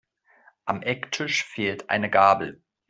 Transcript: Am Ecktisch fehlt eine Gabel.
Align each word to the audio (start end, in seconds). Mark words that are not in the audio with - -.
Am 0.65 0.81
Ecktisch 0.81 1.43
fehlt 1.43 1.91
eine 1.91 2.09
Gabel. 2.09 2.63